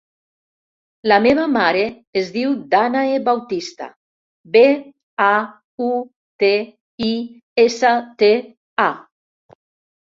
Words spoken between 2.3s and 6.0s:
diu Dànae Bautista: be, a, u,